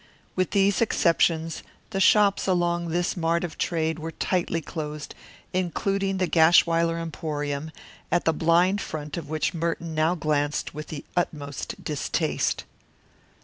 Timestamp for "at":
8.11-8.25